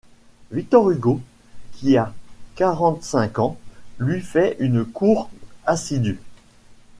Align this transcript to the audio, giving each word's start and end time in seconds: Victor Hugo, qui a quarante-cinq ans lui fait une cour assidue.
Victor 0.49 0.89
Hugo, 0.91 1.21
qui 1.73 1.95
a 1.95 2.11
quarante-cinq 2.55 3.37
ans 3.37 3.55
lui 3.99 4.19
fait 4.21 4.55
une 4.59 4.83
cour 4.83 5.29
assidue. 5.67 6.17